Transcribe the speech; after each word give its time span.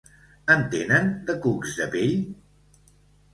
En 0.53 0.63
tenen, 0.71 1.11
de 1.27 1.35
cucs 1.43 1.75
de 1.83 1.87
pell? 1.97 2.17